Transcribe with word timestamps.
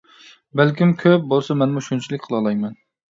بەلكىم 0.61 0.93
كۆپ 1.03 1.27
بولسا 1.33 1.59
مەنمۇ 1.63 1.85
شۇنچىلىك 1.89 2.27
قىلالايمەن. 2.29 2.75